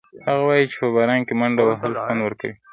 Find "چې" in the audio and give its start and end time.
0.71-0.75